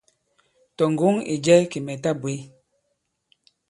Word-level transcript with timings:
Tɔ̀ 0.77 0.87
ŋgǒŋ 0.93 1.15
ì 1.33 1.35
jɛ 1.45 1.55
kì 1.71 1.79
mɛ̀ 1.85 1.97
ta 2.03 2.11
bwě.». 2.21 2.35